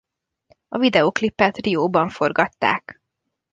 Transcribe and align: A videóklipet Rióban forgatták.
A 0.67 0.77
videóklipet 0.77 1.57
Rióban 1.57 2.09
forgatták. 2.09 3.01